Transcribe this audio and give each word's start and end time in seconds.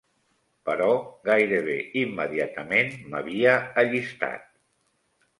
Però 0.67 0.85
gairebé 1.27 1.75
immediatament 2.03 2.89
m'havia 3.11 3.53
allistat 3.83 4.49